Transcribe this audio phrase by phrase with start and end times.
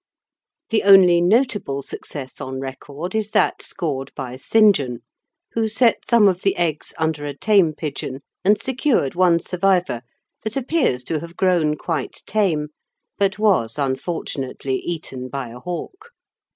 [0.71, 4.75] The only notable success on record is that scored by St.
[4.75, 5.03] John,
[5.51, 10.01] who set some of the eggs under a tame pigeon and secured one survivor
[10.41, 12.69] that appears to have grown quite tame,
[13.19, 16.09] but was, unfortunately, eaten by a hawk.